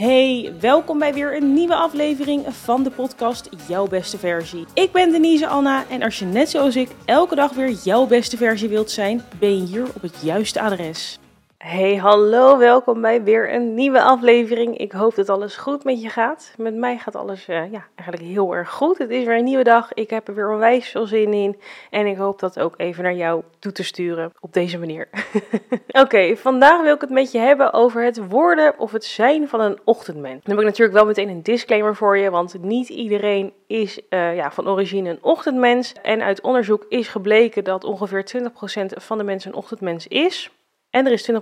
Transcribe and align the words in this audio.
Hey, 0.00 0.52
welkom 0.60 0.98
bij 0.98 1.14
weer 1.14 1.36
een 1.36 1.52
nieuwe 1.52 1.74
aflevering 1.74 2.46
van 2.48 2.82
de 2.82 2.90
podcast 2.90 3.48
Jouw 3.68 3.86
Beste 3.86 4.18
Versie. 4.18 4.64
Ik 4.74 4.92
ben 4.92 5.12
Denise 5.12 5.46
Anna 5.46 5.84
en 5.88 6.02
als 6.02 6.18
je 6.18 6.24
net 6.24 6.50
zoals 6.50 6.76
ik 6.76 6.88
elke 7.04 7.34
dag 7.34 7.52
weer 7.52 7.70
jouw 7.70 8.06
beste 8.06 8.36
versie 8.36 8.68
wilt 8.68 8.90
zijn, 8.90 9.22
ben 9.38 9.56
je 9.56 9.66
hier 9.66 9.86
op 9.94 10.02
het 10.02 10.16
juiste 10.22 10.60
adres. 10.60 11.18
Hey, 11.64 11.96
hallo, 11.96 12.58
welkom 12.58 13.00
bij 13.00 13.22
weer 13.22 13.54
een 13.54 13.74
nieuwe 13.74 14.02
aflevering. 14.02 14.78
Ik 14.78 14.92
hoop 14.92 15.14
dat 15.14 15.28
alles 15.28 15.56
goed 15.56 15.84
met 15.84 16.02
je 16.02 16.08
gaat. 16.08 16.54
Met 16.56 16.74
mij 16.74 16.98
gaat 16.98 17.16
alles 17.16 17.48
uh, 17.48 17.72
ja, 17.72 17.86
eigenlijk 17.94 18.30
heel 18.30 18.54
erg 18.54 18.70
goed. 18.70 18.98
Het 18.98 19.10
is 19.10 19.24
weer 19.24 19.36
een 19.36 19.44
nieuwe 19.44 19.64
dag. 19.64 19.94
Ik 19.94 20.10
heb 20.10 20.28
er 20.28 20.34
weer 20.34 20.50
onwijs 20.50 20.88
veel 20.88 21.06
zin 21.06 21.32
in. 21.32 21.60
En 21.90 22.06
ik 22.06 22.16
hoop 22.16 22.38
dat 22.38 22.60
ook 22.60 22.74
even 22.76 23.02
naar 23.02 23.14
jou 23.14 23.42
toe 23.58 23.72
te 23.72 23.82
sturen 23.82 24.32
op 24.40 24.52
deze 24.52 24.78
manier. 24.78 25.08
Oké, 26.02 26.36
vandaag 26.36 26.82
wil 26.82 26.94
ik 26.94 27.00
het 27.00 27.10
met 27.10 27.32
je 27.32 27.38
hebben 27.38 27.72
over 27.72 28.04
het 28.04 28.28
worden 28.28 28.78
of 28.78 28.92
het 28.92 29.04
zijn 29.04 29.48
van 29.48 29.60
een 29.60 29.78
ochtendmens. 29.84 30.44
Dan 30.44 30.54
heb 30.54 30.58
ik 30.58 30.70
natuurlijk 30.70 30.96
wel 30.96 31.06
meteen 31.06 31.28
een 31.28 31.42
disclaimer 31.42 31.96
voor 31.96 32.18
je, 32.18 32.30
want 32.30 32.62
niet 32.62 32.88
iedereen 32.88 33.52
is 33.66 34.00
uh, 34.10 34.36
ja, 34.36 34.50
van 34.50 34.68
origine 34.68 35.10
een 35.10 35.22
ochtendmens. 35.22 35.92
En 36.02 36.22
uit 36.22 36.40
onderzoek 36.40 36.86
is 36.88 37.08
gebleken 37.08 37.64
dat 37.64 37.84
ongeveer 37.84 38.24
20% 38.36 38.84
van 38.86 39.18
de 39.18 39.24
mensen 39.24 39.50
een 39.50 39.58
ochtendmens 39.58 40.06
is. 40.06 40.50
En 40.90 41.06
er 41.06 41.12
is 41.12 41.30
20% 41.30 41.34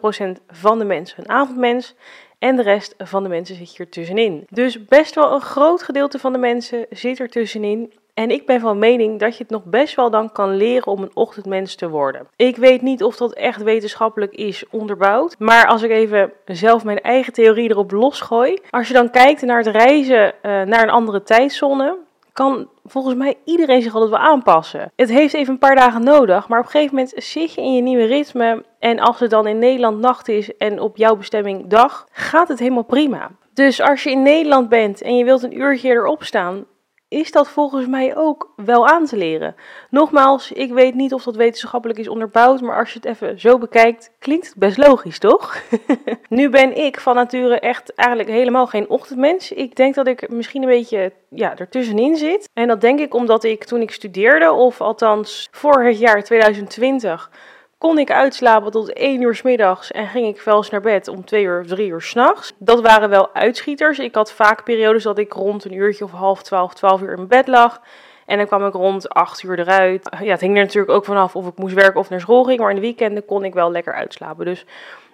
van 0.49 0.79
de 0.79 0.85
mensen 0.85 1.19
een 1.19 1.31
avondmens. 1.31 1.95
En 2.39 2.57
de 2.57 2.63
rest 2.63 2.95
van 2.99 3.23
de 3.23 3.29
mensen 3.29 3.57
zit 3.57 3.77
hier 3.77 3.89
tussenin. 3.89 4.47
Dus 4.51 4.85
best 4.85 5.15
wel 5.15 5.33
een 5.33 5.41
groot 5.41 5.83
gedeelte 5.83 6.19
van 6.19 6.33
de 6.33 6.39
mensen 6.39 6.87
zit 6.91 7.19
er 7.19 7.29
tussenin. 7.29 7.93
En 8.15 8.31
ik 8.31 8.47
ben 8.47 8.61
van 8.61 8.79
mening 8.79 9.19
dat 9.19 9.37
je 9.37 9.43
het 9.43 9.53
nog 9.53 9.65
best 9.65 9.95
wel 9.95 10.11
dan 10.11 10.33
kan 10.33 10.57
leren 10.57 10.87
om 10.87 11.03
een 11.03 11.11
ochtendmens 11.15 11.75
te 11.75 11.89
worden. 11.89 12.27
Ik 12.37 12.57
weet 12.57 12.83
niet 12.83 13.03
of 13.03 13.17
dat 13.17 13.33
echt 13.33 13.63
wetenschappelijk 13.63 14.33
is 14.33 14.65
onderbouwd. 14.71 15.35
Maar 15.39 15.67
als 15.67 15.83
ik 15.83 15.91
even 15.91 16.33
zelf 16.45 16.85
mijn 16.85 17.01
eigen 17.01 17.33
theorie 17.33 17.71
erop 17.71 17.91
losgooi. 17.91 18.59
Als 18.71 18.89
je 18.89 18.95
dan 18.95 19.11
kijkt 19.11 19.43
naar 19.43 19.59
het 19.65 19.77
reizen 19.77 20.27
uh, 20.27 20.63
naar 20.63 20.83
een 20.83 20.91
andere 20.91 21.23
tijdzone 21.23 21.97
kan 22.33 22.69
volgens 22.85 23.15
mij 23.15 23.37
iedereen 23.45 23.83
zich 23.83 23.95
altijd 23.95 24.11
wel 24.11 24.21
aanpassen. 24.21 24.93
Het 24.97 25.09
heeft 25.09 25.35
even 25.35 25.53
een 25.53 25.59
paar 25.59 25.75
dagen 25.75 26.05
nodig, 26.05 26.49
maar 26.49 26.59
op 26.59 26.65
een 26.65 26.71
gegeven 26.71 26.95
moment 26.95 27.13
zit 27.17 27.55
je 27.55 27.61
in 27.61 27.75
je 27.75 27.83
nieuwe 27.83 28.05
ritme. 28.05 28.65
En 28.79 28.99
als 28.99 29.21
het 29.21 29.31
dan 29.31 29.47
in 29.47 29.59
Nederland 29.59 29.99
nacht 29.99 30.29
is 30.29 30.57
en 30.57 30.81
op 30.81 30.97
jouw 30.97 31.17
bestemming 31.17 31.67
dag, 31.67 32.07
gaat 32.13 32.49
het 32.49 32.59
helemaal 32.59 32.83
prima. 32.83 33.31
Dus 33.53 33.81
als 33.81 34.03
je 34.03 34.11
in 34.11 34.23
Nederland 34.23 34.69
bent 34.69 35.03
en 35.03 35.17
je 35.17 35.25
wilt 35.25 35.43
een 35.43 35.59
uurtje 35.59 35.91
erop 35.91 36.25
staan, 36.25 36.65
is 37.09 37.33
dat 37.33 37.49
volgens 37.49 37.87
mij 37.87 38.17
ook 38.17 38.53
wel 38.57 38.87
aan 38.87 39.05
te 39.05 39.17
leren. 39.17 39.55
Nogmaals, 39.91 40.53
ik 40.53 40.73
weet 40.73 40.95
niet 40.95 41.13
of 41.13 41.23
dat 41.23 41.37
wetenschappelijk 41.37 41.99
is 41.99 42.09
onderbouwd, 42.09 42.61
maar 42.61 42.79
als 42.79 42.93
je 42.93 42.99
het 43.03 43.09
even 43.09 43.41
zo 43.41 43.59
bekijkt, 43.59 44.11
klinkt 44.19 44.47
het 44.47 44.57
best 44.57 44.77
logisch, 44.77 45.19
toch? 45.19 45.63
nu 46.29 46.49
ben 46.49 46.77
ik 46.77 47.01
van 47.01 47.15
nature 47.15 47.61
echt 47.61 47.95
eigenlijk 47.95 48.29
helemaal 48.29 48.67
geen 48.67 48.89
ochtendmens. 48.89 49.53
Ik 49.53 49.77
denk 49.77 49.95
dat 49.95 50.07
ik 50.07 50.29
misschien 50.29 50.63
een 50.63 50.69
beetje 50.69 51.13
ja, 51.29 51.59
ertussenin 51.59 52.17
zit. 52.17 52.49
En 52.53 52.69
dat 52.69 52.81
denk 52.81 53.01
ik 53.01 53.15
omdat 53.15 53.45
ik 53.45 53.65
toen 53.65 53.81
ik 53.81 53.91
studeerde, 53.91 54.53
of 54.53 54.81
althans 54.81 55.49
voor 55.51 55.83
het 55.83 55.99
jaar 55.99 56.25
2020 56.25 57.31
kon 57.79 57.99
ik 57.99 58.11
uitslapen 58.11 58.71
tot 58.71 58.93
1 58.93 59.23
uur 59.23 59.35
s 59.35 59.43
middags 59.43 59.91
en 59.91 60.07
ging 60.07 60.27
ik 60.27 60.41
wel 60.41 60.57
eens 60.57 60.71
naar 60.71 60.81
bed 60.81 61.09
om 61.09 61.25
2 61.25 61.45
uur 61.45 61.61
of 61.61 61.67
3 61.67 61.89
uur 61.89 62.03
s'nachts. 62.03 62.53
Dat 62.59 62.81
waren 62.81 63.09
wel 63.09 63.35
uitschieters. 63.35 63.99
Ik 63.99 64.15
had 64.15 64.33
vaak 64.33 64.65
periodes 64.65 65.03
dat 65.03 65.19
ik 65.19 65.33
rond 65.33 65.65
een 65.65 65.75
uurtje 65.75 66.05
of 66.05 66.11
half 66.11 66.43
12, 66.43 66.75
12 66.75 67.01
uur 67.03 67.19
in 67.19 67.27
bed 67.27 67.47
lag. 67.47 67.81
En 68.27 68.37
dan 68.37 68.47
kwam 68.47 68.67
ik 68.67 68.73
rond 68.73 69.09
8 69.09 69.43
uur 69.43 69.59
eruit. 69.59 70.17
Ja, 70.21 70.31
het 70.31 70.41
hing 70.41 70.57
er 70.57 70.63
natuurlijk 70.63 70.93
ook 70.93 71.05
vanaf 71.05 71.37
of 71.37 71.47
ik 71.47 71.59
moest 71.59 71.75
werken 71.75 72.01
of 72.01 72.11
naar 72.11 72.21
school 72.21 72.45
ging. 72.45 72.59
Maar 72.59 72.71
in 72.71 72.75
de 72.75 72.81
weekenden 72.81 73.25
kon 73.25 73.45
ik 73.45 73.55
wel 73.55 73.71
lekker 73.71 73.95
uitslapen. 73.95 74.45
Dus 74.45 74.65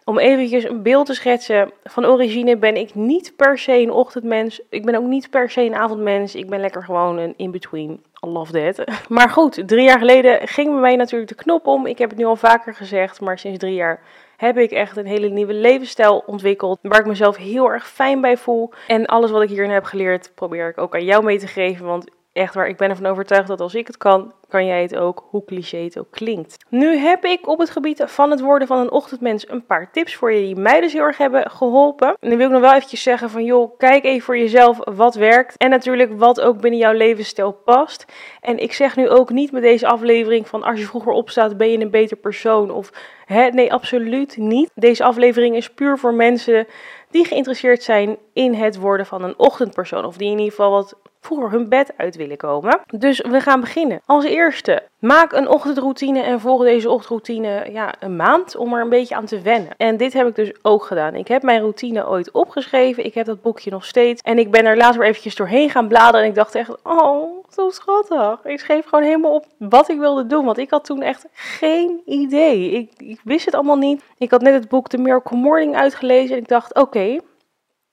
om 0.05 0.19
eventjes 0.19 0.65
een 0.65 0.83
beeld 0.83 1.07
te 1.07 1.15
schetsen. 1.15 1.73
Van 1.85 2.07
origine 2.07 2.57
ben 2.57 2.77
ik 2.77 2.95
niet 2.95 3.33
per 3.37 3.59
se 3.59 3.73
een 3.73 3.91
ochtendmens. 3.91 4.61
Ik 4.69 4.85
ben 4.85 4.95
ook 4.95 5.07
niet 5.07 5.31
per 5.31 5.51
se 5.51 5.61
een 5.61 5.75
avondmens. 5.75 6.35
Ik 6.35 6.49
ben 6.49 6.61
lekker 6.61 6.85
gewoon 6.85 7.19
een 7.19 7.35
in-between. 7.37 8.03
I 8.27 8.29
love 8.29 8.53
that. 8.53 8.87
Maar 9.09 9.31
goed, 9.31 9.69
drie 9.69 9.85
jaar 9.85 9.99
geleden 9.99 10.49
ging 10.49 10.71
bij 10.71 10.81
mij 10.81 10.97
natuurlijk 10.97 11.31
de 11.31 11.43
knop 11.43 11.67
om. 11.67 11.87
Ik 11.87 11.99
heb 11.99 12.11
het 12.11 12.19
nu 12.19 12.25
al 12.25 12.37
vaker 12.37 12.75
gezegd, 12.75 13.21
maar 13.21 13.39
sinds 13.39 13.59
drie 13.59 13.75
jaar 13.75 14.01
heb 14.37 14.59
ik 14.59 14.71
echt 14.71 14.97
een 14.97 15.07
hele 15.07 15.29
nieuwe 15.29 15.55
levensstijl 15.55 16.23
ontwikkeld. 16.27 16.79
Waar 16.83 17.01
ik 17.01 17.07
mezelf 17.07 17.37
heel 17.37 17.71
erg 17.71 17.89
fijn 17.89 18.21
bij 18.21 18.37
voel. 18.37 18.73
En 18.89 19.07
alles 19.07 19.31
wat 19.31 19.43
ik 19.43 19.49
hierin 19.49 19.71
heb 19.71 19.85
geleerd, 19.85 20.33
probeer 20.35 20.69
ik 20.69 20.79
ook 20.79 20.95
aan 20.95 21.05
jou 21.05 21.25
mee 21.25 21.39
te 21.39 21.47
geven. 21.47 21.87
Want 21.87 22.11
echt 22.35 22.55
waar, 22.55 22.69
ik 22.69 22.77
ben 22.77 22.91
ervan 22.91 23.07
overtuigd 23.07 23.49
dat 23.49 23.61
als 23.61 23.75
ik 23.75 23.87
het 23.87 23.97
kan, 23.97 24.33
kan 24.49 24.67
jij 24.67 24.83
het 24.83 24.97
ook, 24.97 25.27
hoe 25.31 25.45
cliché 25.45 25.79
het 25.79 25.99
ook 25.99 26.11
klinkt. 26.11 26.65
Nu 26.69 26.97
heb 26.97 27.25
ik 27.25 27.49
op 27.49 27.59
het 27.59 27.71
gebied 27.71 28.03
van 28.07 28.31
het 28.31 28.41
worden 28.41 28.69
van 28.69 28.79
een 28.79 28.91
ochtendmens 28.91 29.49
een 29.49 29.67
paar 29.67 29.93
tips 29.93 30.15
voor 30.15 30.33
je 30.33 30.41
die 30.41 30.57
mij 30.57 30.81
dus 30.81 30.93
heel 30.93 31.03
erg 31.03 31.19
hebben 31.19 31.51
geholpen. 31.51 32.09
En 32.09 32.29
dan 32.29 32.39
wil 32.39 32.47
ik 32.47 32.53
nog 32.53 32.61
wel 32.61 32.75
eventjes 32.75 33.03
zeggen 33.03 33.31
van 33.31 33.45
joh, 33.45 33.79
kijk 33.79 34.05
even 34.05 34.25
voor 34.25 34.39
jezelf 34.39 34.79
wat 34.95 35.15
werkt 35.15 35.57
en 35.57 35.71
natuurlijk 35.71 36.19
wat 36.19 36.41
ook 36.41 36.61
binnen 36.61 36.81
jouw 36.81 36.93
levensstijl 36.93 37.53
past. 37.53 38.05
En 38.41 38.59
ik 38.59 38.73
zeg 38.73 38.97
nu 38.97 39.09
ook 39.09 39.31
niet 39.31 39.53
met 39.53 39.63
deze 39.63 39.87
aflevering 39.87 40.49
van 40.49 40.63
als 40.63 40.79
je 40.79 40.87
vroeger 40.87 41.13
opstaat 41.13 41.57
ben 41.57 41.71
je 41.71 41.79
een 41.79 41.91
beter 41.91 42.17
persoon 42.17 42.71
of 42.71 42.93
hè, 43.25 43.49
nee 43.49 43.73
absoluut 43.73 44.37
niet. 44.37 44.71
Deze 44.75 45.05
aflevering 45.05 45.57
is 45.57 45.71
puur 45.71 45.99
voor 45.99 46.15
mensen 46.15 46.67
die 47.11 47.25
geïnteresseerd 47.25 47.83
zijn 47.83 48.17
in 48.33 48.55
het 48.55 48.77
worden 48.77 49.07
van 49.07 49.23
een 49.23 49.39
ochtendpersoon 49.39 50.05
of 50.05 50.17
die 50.17 50.31
in 50.31 50.39
ieder 50.39 50.51
geval 50.51 50.71
wat 50.71 50.97
vroeger 51.25 51.51
hun 51.51 51.69
bed 51.69 51.93
uit 51.97 52.17
willen 52.17 52.37
komen. 52.37 52.81
Dus 52.87 53.21
we 53.21 53.41
gaan 53.41 53.61
beginnen. 53.61 54.01
Als 54.07 54.25
eerste, 54.25 54.83
maak 54.99 55.33
een 55.33 55.49
ochtendroutine 55.49 56.23
en 56.23 56.41
volg 56.41 56.63
deze 56.63 56.91
ochtendroutine 56.91 57.67
ja, 57.73 57.95
een 58.01 58.17
maand 58.17 58.57
om 58.57 58.75
er 58.75 58.81
een 58.81 58.89
beetje 58.89 59.15
aan 59.15 59.25
te 59.25 59.41
wennen. 59.41 59.71
En 59.77 59.97
dit 59.97 60.13
heb 60.13 60.27
ik 60.27 60.35
dus 60.35 60.53
ook 60.63 60.85
gedaan. 60.85 61.15
Ik 61.15 61.29
heb 61.29 61.43
mijn 61.43 61.61
routine 61.61 62.09
ooit 62.09 62.31
opgeschreven. 62.31 63.05
Ik 63.05 63.15
heb 63.15 63.27
dat 63.27 63.43
boekje 63.43 63.71
nog 63.71 63.85
steeds. 63.85 64.23
En 64.23 64.39
ik 64.39 64.51
ben 64.51 64.65
er 64.65 64.77
later 64.77 64.99
weer 64.99 65.09
eventjes 65.09 65.35
doorheen 65.35 65.71
gaan 65.71 65.89
bladeren. 65.89 66.21
En 66.21 66.29
ik 66.29 66.35
dacht 66.35 66.55
echt, 66.55 66.83
oh, 66.83 67.45
zo 67.51 67.71
schattig. 67.71 68.45
Ik 68.45 68.61
schreef 68.61 68.85
gewoon 68.85 69.05
helemaal 69.05 69.35
op 69.35 69.47
wat 69.59 69.89
ik 69.89 69.99
wilde 69.99 70.27
doen. 70.27 70.45
Want 70.45 70.59
ik 70.59 70.71
had 70.71 70.85
toen 70.85 71.03
echt 71.03 71.27
geen 71.33 72.03
idee. 72.05 72.71
Ik, 72.71 72.93
ik 72.97 73.21
wist 73.25 73.45
het 73.45 73.55
allemaal 73.55 73.77
niet. 73.77 74.03
Ik 74.19 74.31
had 74.31 74.41
net 74.41 74.55
het 74.55 74.69
boek 74.69 74.89
The 74.89 74.99
Miracle 74.99 75.37
Morning 75.37 75.77
uitgelezen. 75.77 76.37
En 76.37 76.43
ik 76.43 76.49
dacht, 76.49 76.75
oké, 76.75 77.19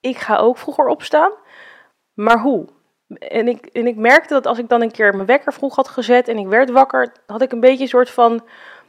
ik 0.00 0.16
ga 0.16 0.36
ook 0.36 0.58
vroeger 0.58 0.86
opstaan. 0.86 1.30
Maar 2.14 2.40
hoe? 2.40 2.66
En 3.18 3.48
ik, 3.48 3.66
en 3.66 3.86
ik 3.86 3.96
merkte 3.96 4.34
dat 4.34 4.46
als 4.46 4.58
ik 4.58 4.68
dan 4.68 4.82
een 4.82 4.90
keer 4.90 5.14
mijn 5.14 5.26
wekker 5.26 5.52
vroeg 5.52 5.76
had 5.76 5.88
gezet 5.88 6.28
en 6.28 6.38
ik 6.38 6.46
werd 6.46 6.70
wakker, 6.70 7.12
had 7.26 7.42
ik 7.42 7.52
een 7.52 7.60
beetje 7.60 7.82
een 7.82 7.88
soort 7.88 8.10
van 8.10 8.42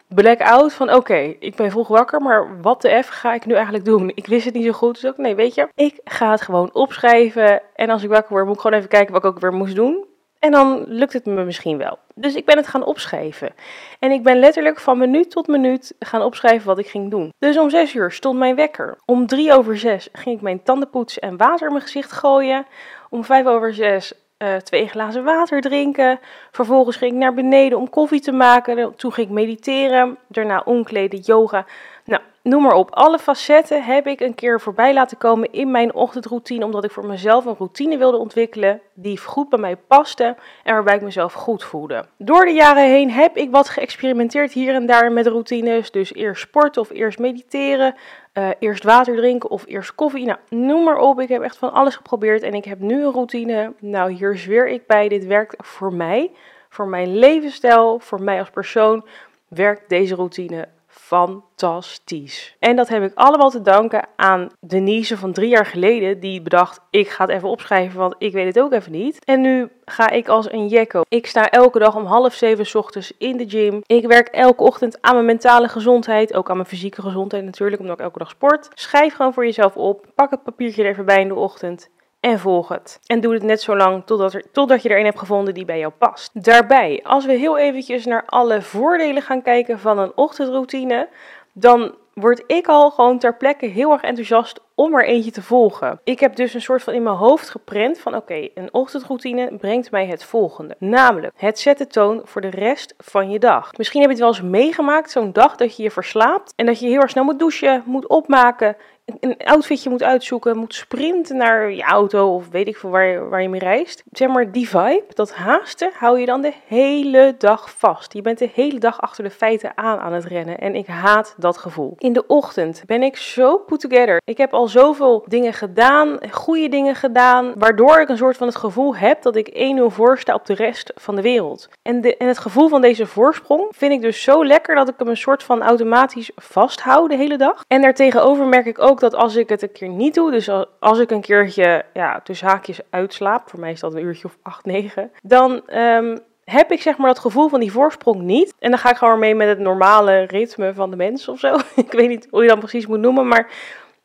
blackout 0.07 0.73
van 0.73 0.94
oké, 0.94 1.35
ik 1.39 1.56
ben 1.56 1.72
vroeg 1.72 1.88
wakker, 1.88 2.22
maar 2.22 2.61
wat 2.61 2.81
de 2.81 3.01
F 3.03 3.07
ga 3.07 3.34
ik 3.34 3.45
nu 3.45 3.53
eigenlijk 3.53 3.85
doen? 3.85 4.11
Ik 4.16 4.28
wist 4.28 4.45
het 4.45 4.53
niet 4.53 4.66
zo 4.66 4.72
goed, 4.72 5.01
dus 5.01 5.11
ook 5.11 5.17
nee, 5.17 5.35
weet 5.35 5.56
je, 5.56 5.67
ik 5.75 6.00
ga 6.03 6.31
het 6.31 6.41
gewoon 6.41 6.73
opschrijven 6.73 7.61
en 7.75 7.89
als 7.89 8.03
ik 8.03 8.09
wakker 8.09 8.31
word 8.31 8.45
moet 8.45 8.56
ik 8.56 8.61
gewoon 8.61 8.78
even 8.78 8.89
kijken 8.89 9.13
wat 9.13 9.23
ik 9.23 9.29
ook 9.29 9.39
weer 9.39 9.53
moest 9.53 9.75
doen. 9.75 10.06
En 10.44 10.51
dan 10.51 10.84
lukt 10.88 11.13
het 11.13 11.25
me 11.25 11.44
misschien 11.44 11.78
wel. 11.78 11.97
Dus 12.16 12.35
ik 12.35 12.45
ben 12.45 12.57
het 12.57 12.67
gaan 12.67 12.85
opschrijven. 12.85 13.53
En 14.00 14.11
ik 14.11 14.23
ben 14.23 14.40
letterlijk 14.40 14.79
van 14.79 14.97
minuut 14.97 15.31
tot 15.31 15.47
minuut 15.47 15.95
gaan 16.00 16.22
opschrijven 16.22 16.67
wat 16.67 16.79
ik 16.79 16.88
ging 16.88 17.11
doen. 17.11 17.34
Dus 17.40 17.57
om 17.57 17.69
6 17.69 17.94
uur 17.94 18.11
stond 18.11 18.40
mijn 18.40 18.55
wekker. 18.55 18.97
Om 19.05 19.28
3 19.28 19.53
over 19.53 19.78
6 19.78 20.09
ging 20.11 20.35
ik 20.35 20.41
mijn 20.41 20.63
tanden 20.63 20.90
poetsen 20.90 21.22
en 21.22 21.38
water 21.38 21.66
in 21.67 21.73
mijn 21.73 21.85
gezicht 21.85 22.11
gooien. 22.11 22.66
Om 23.13 23.24
5 23.24 23.46
over 23.46 23.74
6 23.74 24.13
uh, 24.38 24.56
twee 24.56 24.88
glazen 24.88 25.24
water 25.24 25.62
drinken. 25.62 26.19
Vervolgens 26.51 26.97
ging 26.97 27.12
ik 27.12 27.18
naar 27.18 27.34
beneden 27.34 27.78
om 27.78 27.90
koffie 27.90 28.22
te 28.22 28.31
maken. 28.31 28.96
Toen 28.96 29.13
ging 29.13 29.28
ik 29.28 29.34
mediteren. 29.34 30.18
Daarna 30.28 30.62
omkleden, 30.66 31.19
yoga. 31.19 31.66
Nou, 32.06 32.22
noem 32.41 32.62
maar 32.62 32.73
op. 32.73 32.91
Alle 32.91 33.19
facetten 33.19 33.84
heb 33.84 34.07
ik 34.07 34.19
een 34.19 34.35
keer 34.35 34.62
voorbij 34.62 34.94
laten 34.94 35.18
komen 35.18 35.52
in 35.52 35.72
mijn 35.72 35.94
ochtendroutine. 35.94 36.66
Omdat 36.66 36.84
ik 36.84 36.91
voor 36.91 37.06
mezelf 37.06 37.46
een 37.46 37.56
routine 37.57 37.97
wilde 37.97 38.18
ontwikkelen 38.18 38.81
die 38.94 39.19
goed 39.19 39.50
bij 39.50 39.59
mij 39.59 39.75
paste 39.75 40.35
en 40.63 40.73
waarbij 40.73 40.96
ik 40.96 41.02
mezelf 41.02 41.34
goed 41.34 41.63
voelde. 41.63 42.06
Door 42.18 42.46
de 42.46 42.52
jaren 42.53 42.90
heen 42.90 43.12
heb 43.12 43.38
ik 43.38 43.52
wat 43.52 43.69
geëxperimenteerd 43.69 44.52
hier 44.52 44.73
en 44.73 44.85
daar 44.85 45.12
met 45.12 45.28
routines. 45.28 45.91
Dus 45.91 46.13
eerst 46.13 46.41
sporten 46.41 46.81
of 46.81 46.90
eerst 46.90 47.19
mediteren. 47.19 47.96
Uh, 48.38 48.50
eerst 48.60 48.84
water 48.84 49.16
drinken 49.16 49.50
of 49.50 49.64
eerst 49.68 49.96
koffie. 49.96 50.26
Nou, 50.26 50.38
noem 50.50 50.84
maar 50.84 50.98
op. 50.98 51.20
Ik 51.20 51.30
heb 51.30 51.42
echt 51.42 51.58
van 51.58 51.74
alles 51.74 51.96
geprobeerd 51.96 52.42
en 52.42 52.53
ik 52.53 52.66
heb 52.66 52.80
nu 52.80 53.06
een 53.06 53.12
routine. 53.12 53.74
Nou, 53.80 54.12
hier 54.12 54.38
zweer 54.38 54.70
ik 54.70 54.88
bij. 54.88 55.08
Dit 55.08 55.26
werkt 55.26 55.56
voor 55.58 55.94
mij, 55.94 56.32
voor 56.70 56.88
mijn 56.88 57.18
levensstijl, 57.18 58.00
voor 58.00 58.22
mij 58.22 58.40
als 58.40 58.50
persoon. 58.50 59.06
Werkt 59.47 59.90
deze 59.90 60.16
routine 60.16 60.68
fantastisch. 60.93 62.55
En 62.59 62.75
dat 62.75 62.87
heb 62.87 63.03
ik 63.03 63.11
allemaal 63.13 63.49
te 63.49 63.61
danken 63.61 64.07
aan 64.16 64.49
Denise 64.59 65.17
van 65.17 65.34
drie 65.34 65.49
jaar 65.49 65.66
geleden, 65.66 66.19
die 66.19 66.41
bedacht: 66.41 66.79
ik 66.90 67.09
ga 67.09 67.25
het 67.25 67.34
even 67.34 67.49
opschrijven, 67.49 67.99
want 67.99 68.16
ik 68.17 68.34
weet 68.34 68.45
het 68.45 68.59
ook 68.59 68.73
even 68.73 68.91
niet. 68.91 69.25
En 69.25 69.41
nu 69.41 69.69
ga 69.85 70.09
ik 70.09 70.28
als 70.28 70.51
een 70.51 70.67
jekko. 70.67 71.01
Ik 71.07 71.28
sta 71.28 71.49
elke 71.49 71.79
dag 71.79 71.95
om 71.95 72.05
half 72.05 72.34
zeven 72.34 72.79
ochtends 72.79 73.13
in 73.17 73.37
de 73.37 73.49
gym. 73.49 73.81
Ik 73.85 74.07
werk 74.07 74.28
elke 74.28 74.63
ochtend 74.63 75.01
aan 75.01 75.13
mijn 75.13 75.25
mentale 75.25 75.67
gezondheid, 75.67 76.34
ook 76.34 76.49
aan 76.49 76.55
mijn 76.55 76.67
fysieke 76.67 77.01
gezondheid 77.01 77.43
natuurlijk, 77.43 77.81
omdat 77.81 77.97
ik 77.97 78.03
elke 78.03 78.19
dag 78.19 78.29
sport. 78.29 78.69
Schrijf 78.73 79.16
gewoon 79.16 79.34
voor 79.34 79.45
jezelf 79.45 79.75
op, 79.75 80.05
pak 80.16 80.31
het 80.31 80.43
papiertje 80.43 80.84
er 80.84 80.90
even 80.90 81.05
bij 81.05 81.22
in 81.22 81.28
de 81.28 81.35
ochtend 81.35 81.90
en 82.23 82.40
volg 82.40 82.67
het. 82.67 82.99
En 83.05 83.22
doe 83.22 83.34
het 83.34 83.43
net 83.43 83.61
zo 83.61 83.75
lang 83.75 84.03
totdat, 84.05 84.34
er, 84.34 84.43
totdat 84.52 84.84
je 84.84 84.90
er 84.90 84.99
een 84.99 85.05
hebt 85.05 85.20
gevonden 85.20 85.53
die 85.53 85.66
bij 85.66 85.79
jou 85.79 85.91
past. 85.97 86.43
Daarbij, 86.43 86.99
als 87.03 87.25
we 87.25 87.34
heel 87.34 87.58
eventjes 87.58 88.05
naar 88.05 88.23
alle 88.25 88.61
voordelen 88.61 89.22
gaan 89.22 89.41
kijken 89.41 89.79
van 89.79 89.99
een 89.99 90.11
ochtendroutine, 90.16 91.09
dan 91.53 91.96
word 92.14 92.43
ik 92.47 92.67
al 92.67 92.91
gewoon 92.91 93.20
ter 93.20 93.37
plekke 93.37 93.66
heel 93.66 93.91
erg 93.91 94.02
enthousiast 94.02 94.59
om 94.75 94.96
er 94.96 95.05
eentje 95.05 95.31
te 95.31 95.41
volgen. 95.41 95.99
Ik 96.03 96.20
heb 96.20 96.35
dus 96.35 96.53
een 96.53 96.61
soort 96.61 96.84
van 96.84 96.93
in 96.93 97.03
mijn 97.03 97.16
hoofd 97.16 97.49
geprent 97.49 97.99
van 97.99 98.16
oké, 98.16 98.49
een 98.53 98.73
ochtendroutine 98.73 99.58
brengt 99.58 99.91
mij 99.91 100.05
het 100.05 100.23
volgende. 100.23 100.76
Namelijk, 100.79 101.34
het 101.35 101.59
zet 101.59 101.78
de 101.78 101.87
toon 101.87 102.22
voor 102.23 102.41
de 102.41 102.49
rest 102.49 102.93
van 102.97 103.29
je 103.29 103.40
dag. 103.40 103.78
Misschien 103.78 104.02
heb 104.02 104.09
je 104.09 104.16
het 104.16 104.26
wel 104.26 104.35
eens 104.35 104.52
meegemaakt, 104.52 105.11
zo'n 105.11 105.31
dag 105.31 105.55
dat 105.55 105.78
je 105.78 105.84
je 105.84 105.91
verslaapt 105.91 106.53
en 106.55 106.66
dat 106.66 106.79
je 106.79 106.87
heel 106.87 107.02
erg 107.02 107.09
snel 107.09 107.23
moet 107.23 107.40
douchen, 107.40 107.84
moet 107.85 108.08
opmaken, 108.08 108.76
een 109.20 109.38
outfitje 109.38 109.90
moet 109.90 110.03
uitzoeken, 110.03 110.58
moet 110.58 110.73
sprinten 110.73 111.38
naar 111.38 111.72
je 111.72 111.84
auto 111.84 112.35
of 112.35 112.50
weet 112.50 112.67
ik 112.67 112.78
veel 112.78 112.90
waar 112.90 113.29
waar 113.29 113.41
je 113.41 113.50
mee 113.50 113.59
reist. 113.59 114.03
Zeg 114.11 114.28
maar, 114.28 114.52
die 114.52 114.70
vibe, 114.70 115.03
dat 115.14 115.34
haasten, 115.34 115.91
hou 115.97 116.20
je 116.20 116.26
dan 116.26 116.41
de 116.41 116.53
hele 116.67 117.35
dag 117.38 117.72
vast. 117.78 118.14
Je 118.14 118.22
bent 118.22 118.40
de 118.40 118.50
hele 118.53 118.79
dag 118.79 119.02
achter 119.02 119.23
de 119.23 119.29
feiten 119.29 119.78
aan 119.78 120.00
aan 120.00 120.14
het 120.14 120.26
rennen 120.26 120.58
en 120.58 120.76
ik 120.76 120.88
haat 120.88 121.35
dat 121.38 121.58
gevoel. 121.58 121.96
In 121.97 122.14
de 122.14 122.28
ochtend 122.28 122.84
ben 122.85 123.03
ik 123.03 123.17
zo 123.17 123.58
put 123.58 123.79
together. 123.79 124.22
Ik 124.26 124.38
heb 124.38 124.53
al 124.53 124.67
zoveel 124.67 125.23
dingen 125.28 125.53
gedaan, 125.53 126.20
goede 126.32 126.70
dingen 126.70 126.96
gedaan, 126.96 127.53
waardoor 127.58 128.00
ik 128.00 128.09
een 128.09 128.17
soort 128.17 128.38
van 128.38 128.47
het 128.47 128.55
gevoel 128.55 128.96
heb 128.96 129.22
dat 129.22 129.35
ik 129.35 129.76
1-0 129.79 129.84
voor 129.85 130.20
sta 130.20 130.34
op 130.34 130.46
de 130.46 130.53
rest 130.53 130.91
van 130.96 131.16
de 131.16 131.22
wereld. 131.22 131.70
En, 131.82 132.02
de, 132.02 132.17
en 132.17 132.28
het 132.28 132.38
gevoel 132.40 132.67
van 132.67 132.82
deze 132.82 133.05
voorsprong 133.05 133.67
vind 133.70 133.91
ik 133.91 134.02
dus 134.02 134.23
zo 134.23 134.46
lekker 134.46 134.76
dat 134.76 134.90
ik 134.90 134.96
hem 134.97 135.08
een 135.08 135.17
soort 135.17 135.44
van 135.44 135.61
automatisch 135.61 136.32
vasthoud 136.35 137.09
de 137.09 137.16
hele 137.16 137.38
dag. 137.38 137.64
En 137.67 137.82
daartegenover 137.82 138.46
merk 138.46 138.66
ik 138.66 138.79
ook 138.79 138.92
dat 138.99 139.16
als 139.16 139.35
ik 139.35 139.49
het 139.49 139.61
een 139.61 139.72
keer 139.72 139.90
niet 139.90 140.13
doe, 140.13 140.31
dus 140.31 140.49
als 140.79 140.99
ik 140.99 141.11
een 141.11 141.22
keertje 141.22 141.85
ja, 141.93 142.22
tussen 142.23 142.47
haakjes 142.47 142.79
uitslaap, 142.90 143.49
voor 143.49 143.59
mij 143.59 143.72
is 143.72 143.79
dat 143.79 143.93
een 143.93 144.03
uurtje 144.03 144.28
of 144.28 144.37
8, 144.41 144.66
9, 144.66 145.11
dan 145.22 145.61
um, 145.78 146.19
heb 146.43 146.72
ik 146.72 146.81
zeg 146.81 146.97
maar 146.97 147.07
dat 147.07 147.19
gevoel 147.19 147.47
van 147.49 147.59
die 147.59 147.72
voorsprong 147.72 148.22
niet. 148.22 148.53
En 148.59 148.69
dan 148.69 148.79
ga 148.79 148.90
ik 148.90 148.97
gewoon 148.97 149.19
mee 149.19 149.35
met 149.35 149.47
het 149.47 149.59
normale 149.59 150.22
ritme 150.22 150.73
van 150.73 150.90
de 150.90 150.95
mens 150.95 151.28
of 151.28 151.40
zo. 151.40 151.55
ik 151.75 151.91
weet 151.91 152.09
niet 152.09 152.28
hoe 152.31 152.41
je 152.41 152.49
dat 152.49 152.59
precies 152.59 152.87
moet 152.87 152.99
noemen, 152.99 153.28
maar 153.28 153.51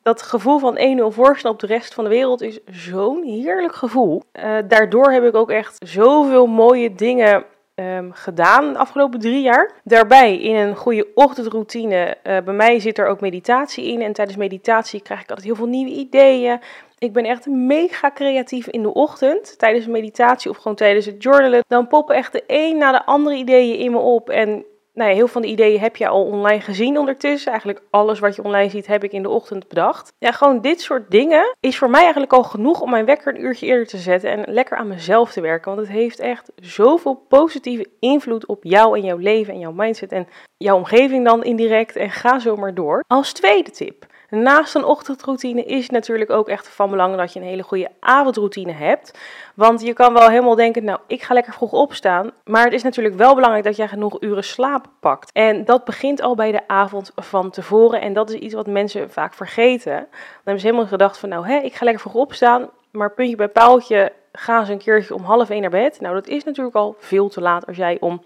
dat 0.02 0.22
gevoel 0.22 0.58
van 0.58 0.78
1-0 0.78 1.14
voorstaan 1.14 1.52
op 1.52 1.60
de 1.60 1.66
rest 1.66 1.94
van 1.94 2.04
de 2.04 2.10
wereld 2.10 2.42
is 2.42 2.58
zo'n 2.66 3.22
heerlijk 3.24 3.74
gevoel. 3.74 4.22
Uh, 4.32 4.56
daardoor 4.68 5.12
heb 5.12 5.24
ik 5.24 5.34
ook 5.34 5.50
echt 5.50 5.76
zoveel 5.88 6.46
mooie 6.46 6.94
dingen 6.94 7.44
um, 7.80 8.12
gedaan 8.12 8.72
de 8.72 8.78
afgelopen 8.78 9.20
drie 9.20 9.42
jaar. 9.42 9.70
Daarbij 9.84 10.38
in 10.38 10.54
een 10.54 10.76
goede 10.76 11.06
ochtendroutine. 11.14 12.16
Uh, 12.24 12.36
bij 12.44 12.54
mij 12.54 12.80
zit 12.80 12.98
er 12.98 13.06
ook 13.06 13.20
meditatie 13.20 13.92
in. 13.92 14.02
En 14.02 14.12
tijdens 14.12 14.36
meditatie 14.36 15.02
krijg 15.02 15.20
ik 15.20 15.28
altijd 15.28 15.46
heel 15.46 15.56
veel 15.56 15.66
nieuwe 15.66 15.90
ideeën. 15.90 16.60
Ik 16.98 17.12
ben 17.12 17.24
echt 17.24 17.46
mega 17.46 18.10
creatief 18.10 18.66
in 18.66 18.82
de 18.82 18.94
ochtend. 18.94 19.58
Tijdens 19.58 19.86
meditatie 19.86 20.50
of 20.50 20.56
gewoon 20.56 20.76
tijdens 20.76 21.06
het 21.06 21.22
journalen. 21.22 21.64
Dan 21.68 21.88
poppen 21.88 22.16
echt 22.16 22.32
de 22.32 22.44
een 22.46 22.78
na 22.78 22.92
de 22.92 23.04
andere 23.04 23.36
ideeën 23.36 23.78
in 23.78 23.90
me 23.90 23.98
op. 23.98 24.30
En 24.30 24.64
nou 24.98 25.10
ja, 25.10 25.16
heel 25.16 25.26
veel 25.26 25.32
van 25.32 25.42
de 25.42 25.48
ideeën 25.48 25.80
heb 25.80 25.96
je 25.96 26.08
al 26.08 26.24
online 26.24 26.60
gezien 26.60 26.98
ondertussen. 26.98 27.50
Eigenlijk 27.50 27.82
alles 27.90 28.18
wat 28.18 28.36
je 28.36 28.42
online 28.42 28.70
ziet 28.70 28.86
heb 28.86 29.04
ik 29.04 29.12
in 29.12 29.22
de 29.22 29.28
ochtend 29.28 29.68
bedacht. 29.68 30.12
Ja, 30.18 30.32
gewoon 30.32 30.60
dit 30.60 30.80
soort 30.80 31.10
dingen 31.10 31.56
is 31.60 31.78
voor 31.78 31.90
mij 31.90 32.02
eigenlijk 32.02 32.32
al 32.32 32.42
genoeg 32.42 32.80
om 32.80 32.90
mijn 32.90 33.04
wekker 33.04 33.34
een 33.34 33.42
uurtje 33.42 33.66
eerder 33.66 33.86
te 33.86 33.98
zetten 33.98 34.30
en 34.30 34.54
lekker 34.54 34.76
aan 34.76 34.88
mezelf 34.88 35.32
te 35.32 35.40
werken. 35.40 35.74
Want 35.74 35.86
het 35.86 35.96
heeft 35.96 36.18
echt 36.18 36.52
zoveel 36.56 37.14
positieve 37.28 37.86
invloed 38.00 38.46
op 38.46 38.64
jou 38.64 38.96
en 38.98 39.04
jouw 39.04 39.16
leven 39.16 39.52
en 39.52 39.58
jouw 39.58 39.72
mindset 39.72 40.12
en 40.12 40.28
jouw 40.56 40.76
omgeving 40.76 41.24
dan 41.24 41.44
indirect. 41.44 41.96
En 41.96 42.10
ga 42.10 42.38
zo 42.38 42.56
maar 42.56 42.74
door. 42.74 43.04
Als 43.06 43.32
tweede 43.32 43.70
tip. 43.70 44.06
Naast 44.30 44.74
een 44.74 44.84
ochtendroutine 44.84 45.64
is 45.64 45.82
het 45.82 45.90
natuurlijk 45.90 46.30
ook 46.30 46.48
echt 46.48 46.68
van 46.68 46.90
belang 46.90 47.16
dat 47.16 47.32
je 47.32 47.40
een 47.40 47.46
hele 47.46 47.62
goede 47.62 47.88
avondroutine 48.00 48.72
hebt. 48.72 49.18
Want 49.54 49.82
je 49.82 49.92
kan 49.92 50.12
wel 50.12 50.28
helemaal 50.28 50.54
denken, 50.54 50.84
nou, 50.84 50.98
ik 51.06 51.22
ga 51.22 51.34
lekker 51.34 51.52
vroeg 51.52 51.72
opstaan. 51.72 52.30
Maar 52.44 52.64
het 52.64 52.72
is 52.72 52.82
natuurlijk 52.82 53.14
wel 53.14 53.34
belangrijk 53.34 53.64
dat 53.64 53.76
jij 53.76 53.88
genoeg 53.88 54.22
uren 54.22 54.44
slaap 54.44 54.86
pakt. 55.00 55.32
En 55.32 55.64
dat 55.64 55.84
begint 55.84 56.22
al 56.22 56.34
bij 56.34 56.52
de 56.52 56.68
avond 56.68 57.12
van 57.16 57.50
tevoren. 57.50 58.00
En 58.00 58.12
dat 58.12 58.30
is 58.30 58.40
iets 58.40 58.54
wat 58.54 58.66
mensen 58.66 59.10
vaak 59.10 59.34
vergeten. 59.34 59.94
Dan 59.94 60.08
hebben 60.34 60.60
ze 60.60 60.66
helemaal 60.66 60.88
gedacht 60.88 61.18
van, 61.18 61.28
nou, 61.28 61.46
hè, 61.46 61.56
ik 61.56 61.74
ga 61.74 61.84
lekker 61.84 62.02
vroeg 62.02 62.22
opstaan. 62.22 62.68
Maar 62.90 63.14
puntje 63.14 63.36
bij 63.36 63.48
paaltje 63.48 64.12
gaan 64.32 64.66
ze 64.66 64.72
een 64.72 64.78
keertje 64.78 65.14
om 65.14 65.22
half 65.22 65.50
één 65.50 65.60
naar 65.60 65.70
bed. 65.70 66.00
Nou, 66.00 66.14
dat 66.14 66.26
is 66.26 66.44
natuurlijk 66.44 66.76
al 66.76 66.96
veel 66.98 67.28
te 67.28 67.40
laat 67.40 67.66
als 67.66 67.76
jij 67.76 67.96
om 68.00 68.22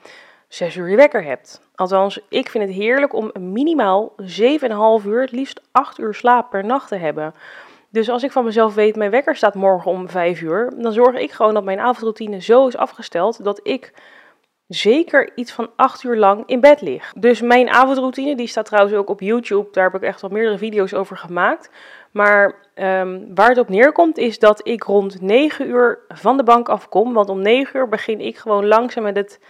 zes 0.55 0.77
uur 0.77 0.91
je 0.91 0.97
wekker 0.97 1.25
hebt. 1.25 1.61
Althans, 1.75 2.21
ik 2.29 2.49
vind 2.49 2.65
het 2.65 2.75
heerlijk 2.75 3.15
om 3.15 3.31
minimaal 3.39 4.13
7,5 4.21 5.07
uur, 5.07 5.21
het 5.21 5.33
liefst 5.33 5.61
8 5.73 5.99
uur 5.99 6.15
slaap 6.15 6.51
per 6.51 6.65
nacht 6.65 6.89
te 6.89 6.97
hebben. 6.97 7.35
Dus 7.91 8.09
als 8.09 8.23
ik 8.23 8.33
van 8.33 8.45
mezelf 8.45 8.75
weet, 8.75 8.97
mijn 8.97 9.11
wekker 9.11 9.37
staat 9.37 9.55
morgen 9.55 9.91
om 9.91 10.09
5 10.09 10.41
uur, 10.41 10.73
dan 10.77 10.93
zorg 10.93 11.17
ik 11.17 11.31
gewoon 11.31 11.55
dat 11.55 11.65
mijn 11.65 11.81
avondroutine 11.81 12.41
zo 12.41 12.67
is 12.67 12.77
afgesteld 12.77 13.45
dat 13.45 13.61
ik 13.63 13.93
zeker 14.67 15.31
iets 15.35 15.53
van 15.53 15.71
8 15.77 16.03
uur 16.03 16.17
lang 16.17 16.43
in 16.47 16.61
bed 16.61 16.81
lig. 16.81 17.13
Dus 17.19 17.41
mijn 17.41 17.69
avondroutine, 17.69 18.37
die 18.37 18.47
staat 18.47 18.67
trouwens 18.67 18.95
ook 18.95 19.09
op 19.09 19.21
YouTube, 19.21 19.69
daar 19.73 19.85
heb 19.91 20.03
ik 20.03 20.09
echt 20.09 20.23
al 20.23 20.29
meerdere 20.29 20.59
video's 20.59 20.95
over 20.95 21.17
gemaakt. 21.17 21.71
Maar 22.11 22.55
ehm, 22.75 23.21
waar 23.35 23.49
het 23.49 23.59
op 23.59 23.69
neerkomt 23.69 24.19
is 24.19 24.39
dat 24.39 24.69
ik 24.69 24.83
rond 24.83 25.21
9 25.21 25.69
uur 25.69 25.99
van 26.09 26.37
de 26.37 26.43
bank 26.43 26.69
afkom, 26.69 27.13
want 27.13 27.29
om 27.29 27.43
9 27.43 27.79
uur 27.81 27.89
begin 27.89 28.21
ik 28.21 28.37
gewoon 28.37 28.67
langzaam 28.67 29.03
met 29.03 29.17
het 29.17 29.41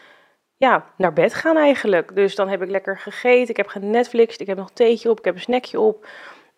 ja, 0.63 0.85
naar 0.97 1.13
bed 1.13 1.35
gaan 1.35 1.57
eigenlijk. 1.57 2.15
Dus 2.15 2.35
dan 2.35 2.49
heb 2.49 2.63
ik 2.63 2.71
lekker 2.71 2.99
gegeten, 2.99 3.49
ik 3.49 3.57
heb 3.57 3.67
genetflixt, 3.67 4.41
ik 4.41 4.47
heb 4.47 4.57
nog 4.57 4.71
theetje 4.71 5.11
op, 5.11 5.19
ik 5.19 5.25
heb 5.25 5.35
een 5.35 5.41
snackje 5.41 5.81
op. 5.81 6.07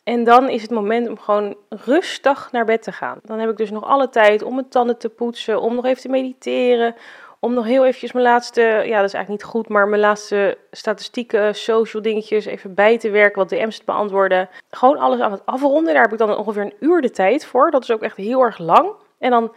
En 0.02 0.24
dan 0.24 0.48
is 0.48 0.62
het 0.62 0.70
moment 0.70 1.08
om 1.08 1.18
gewoon 1.18 1.56
rustig 1.68 2.48
naar 2.52 2.64
bed 2.64 2.82
te 2.82 2.92
gaan. 2.92 3.18
Dan 3.22 3.38
heb 3.38 3.50
ik 3.50 3.56
dus 3.56 3.70
nog 3.70 3.84
alle 3.84 4.08
tijd 4.08 4.42
om 4.42 4.54
mijn 4.54 4.68
tanden 4.68 4.98
te 4.98 5.08
poetsen, 5.08 5.60
om 5.60 5.74
nog 5.74 5.84
even 5.84 6.02
te 6.02 6.08
mediteren, 6.08 6.94
om 7.40 7.54
nog 7.54 7.64
heel 7.64 7.84
eventjes 7.84 8.12
mijn 8.12 8.24
laatste, 8.24 8.60
ja 8.60 8.96
dat 8.96 9.08
is 9.08 9.14
eigenlijk 9.14 9.28
niet 9.28 9.44
goed, 9.44 9.68
maar 9.68 9.88
mijn 9.88 10.00
laatste 10.00 10.58
statistieken, 10.70 11.54
social 11.54 12.02
dingetjes 12.02 12.44
even 12.44 12.74
bij 12.74 12.98
te 12.98 13.10
werken, 13.10 13.38
wat 13.38 13.48
DM's 13.48 13.78
te 13.78 13.84
beantwoorden. 13.84 14.48
Gewoon 14.70 14.98
alles 14.98 15.20
aan 15.20 15.32
het 15.32 15.46
afronden. 15.46 15.94
Daar 15.94 16.02
heb 16.02 16.12
ik 16.12 16.18
dan 16.18 16.36
ongeveer 16.36 16.62
een 16.62 16.76
uur 16.80 17.00
de 17.00 17.10
tijd 17.10 17.46
voor. 17.46 17.70
Dat 17.70 17.82
is 17.82 17.90
ook 17.90 18.02
echt 18.02 18.16
heel 18.16 18.42
erg 18.42 18.58
lang. 18.58 18.92
En 19.18 19.30
dan 19.30 19.52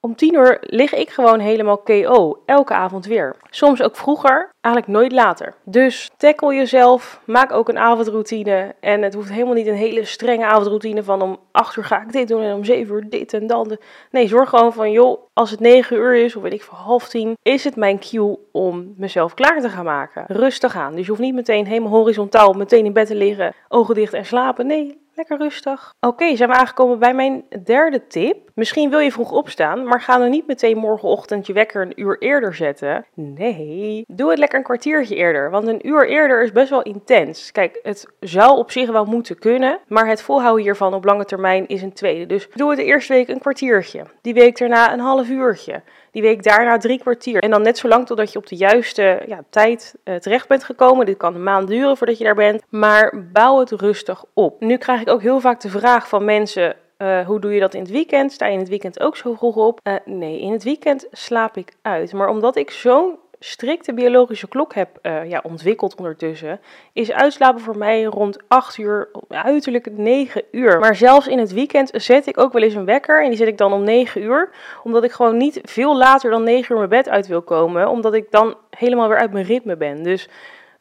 om 0.00 0.16
tien 0.16 0.34
uur 0.34 0.58
lig 0.60 0.94
ik 0.94 1.10
gewoon 1.10 1.38
helemaal 1.38 1.78
KO, 1.78 2.42
elke 2.46 2.74
avond 2.74 3.06
weer. 3.06 3.36
Soms 3.50 3.82
ook 3.82 3.96
vroeger, 3.96 4.50
eigenlijk 4.60 4.94
nooit 4.94 5.12
later. 5.12 5.54
Dus 5.64 6.10
tackle 6.16 6.54
jezelf, 6.54 7.20
maak 7.26 7.52
ook 7.52 7.68
een 7.68 7.78
avondroutine. 7.78 8.74
En 8.80 9.02
het 9.02 9.14
hoeft 9.14 9.30
helemaal 9.30 9.54
niet 9.54 9.66
een 9.66 9.74
hele 9.74 10.04
strenge 10.04 10.46
avondroutine 10.46 11.02
van 11.02 11.22
om 11.22 11.38
8 11.50 11.76
uur 11.76 11.84
ga 11.84 12.02
ik 12.02 12.12
dit 12.12 12.28
doen 12.28 12.42
en 12.42 12.54
om 12.54 12.64
7 12.64 12.94
uur 12.94 13.08
dit 13.08 13.32
en 13.32 13.46
dan. 13.46 13.78
Nee, 14.10 14.28
zorg 14.28 14.48
gewoon 14.48 14.72
van 14.72 14.90
joh, 14.90 15.20
als 15.32 15.50
het 15.50 15.60
9 15.60 15.96
uur 15.96 16.14
is 16.14 16.36
of 16.36 16.42
weet 16.42 16.52
ik 16.52 16.62
voor 16.62 16.78
half 16.78 17.08
tien, 17.08 17.36
is 17.42 17.64
het 17.64 17.76
mijn 17.76 17.98
cue 17.98 18.38
om 18.52 18.94
mezelf 18.96 19.34
klaar 19.34 19.60
te 19.60 19.68
gaan 19.68 19.84
maken. 19.84 20.24
Rustig 20.26 20.76
aan. 20.76 20.94
Dus 20.94 21.02
je 21.04 21.10
hoeft 21.10 21.22
niet 21.22 21.34
meteen 21.34 21.66
helemaal 21.66 21.90
horizontaal 21.90 22.52
meteen 22.52 22.84
in 22.84 22.92
bed 22.92 23.06
te 23.06 23.14
liggen, 23.14 23.54
ogen 23.68 23.94
dicht 23.94 24.12
en 24.12 24.24
slapen. 24.24 24.66
Nee, 24.66 24.98
Lekker 25.20 25.38
rustig. 25.38 25.94
Oké, 26.00 26.36
zijn 26.36 26.48
we 26.48 26.54
aangekomen 26.54 26.98
bij 26.98 27.14
mijn 27.14 27.44
derde 27.64 28.06
tip. 28.06 28.50
Misschien 28.54 28.90
wil 28.90 28.98
je 28.98 29.12
vroeg 29.12 29.32
opstaan, 29.32 29.84
maar 29.84 30.00
ga 30.00 30.18
dan 30.18 30.30
niet 30.30 30.46
meteen 30.46 30.78
morgenochtend 30.78 31.46
je 31.46 31.52
wekker 31.52 31.82
een 31.82 32.00
uur 32.00 32.16
eerder 32.18 32.54
zetten. 32.54 33.06
Nee, 33.14 34.04
doe 34.08 34.30
het 34.30 34.38
lekker 34.38 34.58
een 34.58 34.64
kwartiertje 34.64 35.14
eerder, 35.16 35.50
want 35.50 35.66
een 35.66 35.88
uur 35.88 36.08
eerder 36.08 36.42
is 36.42 36.52
best 36.52 36.70
wel 36.70 36.82
intens. 36.82 37.52
Kijk, 37.52 37.80
het 37.82 38.06
zou 38.20 38.58
op 38.58 38.70
zich 38.70 38.90
wel 38.90 39.04
moeten 39.04 39.38
kunnen, 39.38 39.78
maar 39.88 40.06
het 40.06 40.22
volhouden 40.22 40.64
hiervan 40.64 40.94
op 40.94 41.04
lange 41.04 41.24
termijn 41.24 41.68
is 41.68 41.82
een 41.82 41.92
tweede. 41.92 42.26
Dus 42.26 42.48
doe 42.54 42.68
het 42.68 42.78
de 42.78 42.84
eerste 42.84 43.12
week 43.12 43.28
een 43.28 43.40
kwartiertje, 43.40 44.04
die 44.20 44.34
week 44.34 44.58
daarna 44.58 44.92
een 44.92 45.00
half 45.00 45.28
uurtje. 45.28 45.82
Die 46.12 46.22
week 46.22 46.42
daarna 46.42 46.78
drie 46.78 46.98
kwartier. 46.98 47.42
En 47.42 47.50
dan 47.50 47.62
net 47.62 47.78
zo 47.78 47.88
lang 47.88 48.06
totdat 48.06 48.32
je 48.32 48.38
op 48.38 48.46
de 48.46 48.56
juiste 48.56 49.22
ja, 49.26 49.44
tijd 49.50 49.94
uh, 50.04 50.14
terecht 50.14 50.48
bent 50.48 50.64
gekomen. 50.64 51.06
Dit 51.06 51.16
kan 51.16 51.34
een 51.34 51.42
maand 51.42 51.68
duren 51.68 51.96
voordat 51.96 52.18
je 52.18 52.24
daar 52.24 52.34
bent. 52.34 52.62
Maar 52.68 53.28
bouw 53.32 53.58
het 53.58 53.70
rustig 53.70 54.24
op. 54.34 54.60
Nu 54.60 54.76
krijg 54.76 55.00
ik 55.00 55.08
ook 55.08 55.22
heel 55.22 55.40
vaak 55.40 55.60
de 55.60 55.68
vraag 55.68 56.08
van 56.08 56.24
mensen. 56.24 56.76
Uh, 56.98 57.26
hoe 57.26 57.40
doe 57.40 57.54
je 57.54 57.60
dat 57.60 57.74
in 57.74 57.80
het 57.80 57.90
weekend? 57.90 58.32
Sta 58.32 58.46
je 58.46 58.52
in 58.52 58.58
het 58.58 58.68
weekend 58.68 59.00
ook 59.00 59.16
zo 59.16 59.34
vroeg 59.34 59.56
op? 59.56 59.80
Uh, 59.82 59.94
nee, 60.04 60.40
in 60.40 60.52
het 60.52 60.62
weekend 60.62 61.06
slaap 61.10 61.56
ik 61.56 61.72
uit. 61.82 62.12
Maar 62.12 62.28
omdat 62.28 62.56
ik 62.56 62.70
zo'n 62.70 63.18
strikte 63.42 63.94
biologische 63.94 64.48
klok 64.48 64.74
heb 64.74 64.98
uh, 65.02 65.28
ja, 65.30 65.40
ontwikkeld 65.42 65.94
ondertussen, 65.94 66.60
is 66.92 67.12
uitslapen 67.12 67.60
voor 67.60 67.76
mij 67.76 68.04
rond 68.04 68.38
8 68.48 68.78
uur, 68.78 69.08
uiterlijk 69.28 69.90
9 69.90 70.42
uur. 70.50 70.78
Maar 70.78 70.96
zelfs 70.96 71.26
in 71.26 71.38
het 71.38 71.52
weekend 71.52 71.90
zet 71.94 72.26
ik 72.26 72.38
ook 72.38 72.52
wel 72.52 72.62
eens 72.62 72.74
een 72.74 72.84
wekker 72.84 73.22
en 73.22 73.28
die 73.28 73.38
zet 73.38 73.48
ik 73.48 73.58
dan 73.58 73.72
om 73.72 73.82
9 73.82 74.22
uur, 74.22 74.50
omdat 74.82 75.04
ik 75.04 75.12
gewoon 75.12 75.36
niet 75.36 75.60
veel 75.62 75.96
later 75.96 76.30
dan 76.30 76.42
9 76.42 76.72
uur 76.72 76.76
mijn 76.76 77.02
bed 77.02 77.08
uit 77.08 77.26
wil 77.26 77.42
komen, 77.42 77.88
omdat 77.88 78.14
ik 78.14 78.30
dan 78.30 78.56
helemaal 78.70 79.08
weer 79.08 79.18
uit 79.18 79.32
mijn 79.32 79.44
ritme 79.44 79.76
ben. 79.76 80.02
Dus 80.02 80.28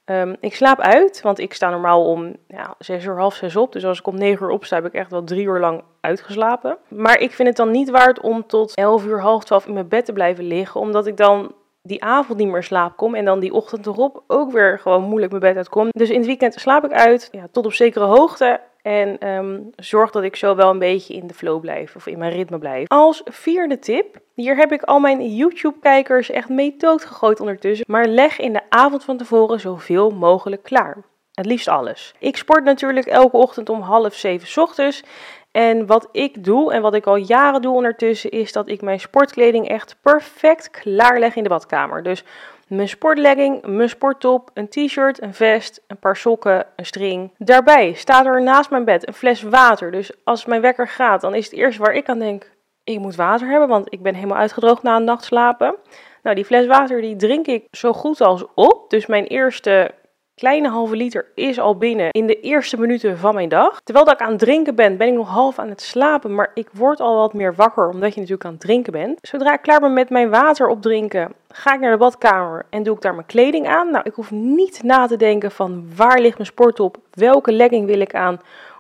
um, 0.06 0.36
ik 0.40 0.56
slaap 0.56 0.80
uit, 0.80 1.22
want 1.22 1.40
ik 1.40 1.54
sta 1.54 1.70
normaal 1.70 2.06
om 2.06 2.36
ja, 2.48 2.76
6 2.80 3.06
uur, 3.06 3.18
half 3.18 3.36
6 3.36 3.56
op. 3.56 3.72
Dus 3.72 3.86
als 3.86 4.00
ik 4.00 4.08
om 4.08 4.18
9 4.18 4.46
uur 4.46 4.52
opsta, 4.52 4.76
heb 4.76 4.86
ik 4.86 4.94
echt 4.94 5.12
wel 5.12 5.24
3 5.24 5.46
uur 5.46 5.60
lang 5.60 5.84
uitgeslapen. 6.02 6.78
Maar 6.88 7.20
ik 7.20 7.32
vind 7.32 7.48
het 7.48 7.58
dan 7.58 7.72
niet 7.72 7.90
waard 7.90 8.20
om 8.20 8.48
tot 8.48 8.74
11 8.74 9.06
uur, 9.06 9.22
half 9.22 9.44
12 9.44 9.68
in 9.68 9.74
mijn 9.74 9.88
bed 9.88 10.06
te 10.06 10.14
blijven 10.14 10.44
liggen, 10.44 10.82
omdat 10.82 11.08
ik 11.08 11.18
dan 11.18 11.54
die 11.90 12.04
avond 12.04 12.38
niet 12.38 12.48
meer 12.48 12.64
slaap 12.64 12.98
kom 12.98 13.16
en 13.16 13.26
dan 13.26 13.40
die 13.40 13.54
ochtend 13.54 13.86
erop 13.86 14.24
ook 14.28 14.52
weer 14.52 14.80
gewoon 14.80 15.04
moeilijk 15.04 15.32
mijn 15.32 15.44
bed 15.44 15.56
uitkom. 15.56 15.88
Dus 15.92 16.10
in 16.10 16.18
het 16.18 16.26
weekend 16.26 16.54
slaap 16.54 16.86
ik 16.86 16.92
uit, 16.92 17.30
ja, 17.32 17.48
tot 17.52 17.66
op 17.66 17.74
zekere 17.74 18.06
hoogte. 18.06 18.60
En 18.82 19.28
um, 19.28 19.70
zorg 19.76 20.12
dat 20.12 20.24
ik 20.24 20.36
zo 20.36 20.56
wel 20.56 20.70
een 20.70 20.80
beetje 20.80 21.14
in 21.14 21.28
de 21.28 21.34
flow 21.34 21.62
blijf 21.62 21.96
of 21.96 22.08
in 22.08 22.18
mijn 22.18 22.32
ritme 22.32 22.58
blijf. 22.58 22.88
Als 22.88 23.22
vierde 23.26 23.80
tip, 23.80 24.18
hier 24.34 24.56
heb 24.56 24.72
ik 24.72 24.84
al 24.84 25.00
mijn 25.00 25.36
YouTube-kijkers 25.36 26.30
echt 26.30 26.50
mee 26.50 26.76
doodgegooid 26.78 27.40
ondertussen. 27.40 27.86
Maar 27.90 28.06
leg 28.06 28.40
in 28.40 28.54
de 28.54 28.62
avond 28.70 29.04
van 29.04 29.18
tevoren 29.18 29.60
zoveel 29.60 30.10
mogelijk 30.10 30.64
klaar. 30.64 31.04
Het 31.34 31.46
liefst 31.46 31.68
alles. 31.68 32.14
Ik 32.20 32.38
sport 32.38 32.64
natuurlijk 32.64 33.06
elke 33.06 33.38
ochtend 33.38 33.70
om 33.70 33.82
half 33.82 34.14
zeven 34.14 34.62
ochtends. 34.62 35.04
En 35.52 35.86
wat 35.86 36.10
ik 36.12 36.44
doe 36.44 36.74
en 36.74 36.82
wat 36.82 36.94
ik 36.94 37.06
al 37.06 37.16
jaren 37.16 37.62
doe 37.62 37.76
ondertussen 37.76 38.30
is 38.30 38.52
dat 38.52 38.70
ik 38.70 38.82
mijn 38.82 39.00
sportkleding 39.00 39.68
echt 39.68 39.96
perfect 40.02 40.70
klaarleg 40.70 41.36
in 41.36 41.44
de 41.44 41.50
badkamer. 41.50 42.04
Dus 42.04 42.24
mijn 42.68 42.90
sportlegging, 42.90 43.66
mijn 43.66 43.90
sporttop, 43.90 44.52
een 44.54 44.70
t-shirt, 44.70 45.22
een 45.22 45.34
vest, 45.34 45.82
een 45.88 45.98
paar 45.98 46.16
sokken, 46.16 46.66
een 46.76 46.86
string. 46.86 47.32
Daarbij 47.38 47.94
staat 47.94 48.26
er 48.26 48.42
naast 48.42 48.70
mijn 48.70 48.86
bed 48.86 49.08
een 49.08 49.14
fles 49.14 49.42
water. 49.42 49.92
Dus 49.92 50.12
als 50.24 50.46
mijn 50.46 50.62
wekker 50.62 50.88
gaat, 50.88 51.22
dan 51.22 51.36
is 51.36 51.46
het 51.46 51.54
eerste 51.54 51.82
waar 51.82 51.94
ik 51.94 52.10
aan 52.10 52.20
denk, 52.20 52.52
ik 52.84 53.00
moet 53.00 53.16
water 53.16 53.48
hebben, 53.48 53.68
want 53.68 53.94
ik 53.94 54.02
ben 54.02 54.16
helemaal 54.16 54.38
uitgedroogd 54.38 54.84
na 54.84 54.96
een 54.96 55.04
nacht 55.04 55.24
slapen. 55.24 55.76
Nou, 56.24 56.36
die 56.36 56.46
fles 56.46 56.66
water 56.66 57.02
die 57.02 57.16
drink 57.16 57.48
ik 57.48 57.66
zo 57.72 57.94
goed 57.94 58.22
als 58.22 58.46
op. 58.56 58.90
Dus 58.90 59.06
mijn 59.06 59.26
eerste 59.26 59.92
kleine 60.40 60.70
halve 60.70 60.96
liter 60.96 61.26
is 61.36 61.60
al 61.60 61.78
binnen 61.78 62.10
in 62.12 62.28
de 62.28 62.40
eerste 62.40 62.80
minuten 62.80 63.18
van 63.18 63.34
mijn 63.34 63.50
dag. 63.50 63.82
Terwijl 63.84 64.06
dat 64.06 64.14
ik 64.14 64.22
aan 64.22 64.32
het 64.32 64.40
drinken 64.40 64.76
ben, 64.76 64.98
ben 64.98 65.08
ik 65.08 65.14
nog 65.14 65.30
half 65.30 65.60
aan 65.60 65.70
het 65.70 65.82
slapen, 65.82 66.36
maar 66.36 66.52
ik 66.54 66.68
word 66.74 67.00
al 67.00 67.16
wat 67.16 67.34
meer 67.34 67.56
wakker 67.56 67.90
omdat 67.90 68.14
je 68.14 68.20
natuurlijk 68.20 68.46
aan 68.46 68.52
het 68.52 68.62
drinken 68.62 68.92
bent. 68.92 69.20
Zodra 69.22 69.54
ik 69.54 69.62
klaar 69.62 69.80
ben 69.80 69.94
met 69.94 70.10
mijn 70.10 70.30
water 70.30 70.68
opdrinken, 70.68 71.34
ga 71.50 71.74
ik 71.74 71.80
naar 71.80 71.92
de 71.92 71.98
badkamer 71.98 72.66
en 72.70 72.84
doe 72.84 72.96
ik 72.96 73.02
daar 73.02 73.16
mijn 73.16 73.26
kleding 73.26 73.68
aan. 73.68 73.92
Nou, 73.92 74.04
ik 74.08 74.14
hoef 74.14 74.32
niet 74.32 74.84
na 74.84 75.08
te 75.08 75.18
denken 75.18 75.52
van 75.52 75.88
waar 75.96 76.20
ligt 76.20 76.38
mijn 76.38 76.50
sport 76.50 76.80
op, 76.80 76.98
welke 77.14 77.52
legging 77.52 77.86
wil 77.86 78.00
ik 78.00 78.16
aan, 78.16 78.40